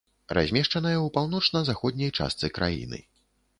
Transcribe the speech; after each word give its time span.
Размешчаная 0.37 0.93
ў 1.01 1.07
паўночна-заходняй 1.17 2.11
частцы 2.19 2.53
краіны. 2.59 3.05